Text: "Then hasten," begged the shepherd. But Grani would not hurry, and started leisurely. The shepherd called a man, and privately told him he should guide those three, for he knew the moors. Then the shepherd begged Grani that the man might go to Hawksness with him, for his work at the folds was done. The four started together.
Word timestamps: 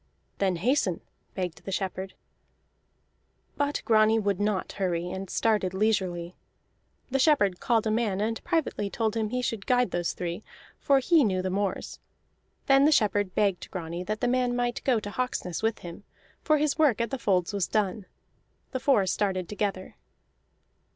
"Then 0.39 0.55
hasten," 0.55 1.01
begged 1.35 1.63
the 1.63 1.71
shepherd. 1.71 2.15
But 3.55 3.83
Grani 3.85 4.17
would 4.17 4.39
not 4.39 4.71
hurry, 4.71 5.11
and 5.11 5.29
started 5.29 5.75
leisurely. 5.75 6.35
The 7.11 7.19
shepherd 7.19 7.59
called 7.59 7.85
a 7.85 7.91
man, 7.91 8.19
and 8.19 8.43
privately 8.43 8.89
told 8.89 9.15
him 9.15 9.29
he 9.29 9.43
should 9.43 9.67
guide 9.67 9.91
those 9.91 10.13
three, 10.13 10.43
for 10.79 10.97
he 10.97 11.23
knew 11.23 11.43
the 11.43 11.51
moors. 11.51 11.99
Then 12.65 12.85
the 12.85 12.91
shepherd 12.91 13.35
begged 13.35 13.69
Grani 13.69 14.03
that 14.05 14.21
the 14.21 14.27
man 14.27 14.55
might 14.55 14.83
go 14.83 14.99
to 14.99 15.11
Hawksness 15.11 15.61
with 15.61 15.77
him, 15.85 16.03
for 16.41 16.57
his 16.57 16.79
work 16.79 16.99
at 16.99 17.11
the 17.11 17.19
folds 17.19 17.53
was 17.53 17.67
done. 17.67 18.07
The 18.71 18.79
four 18.79 19.05
started 19.05 19.47
together. 19.47 19.97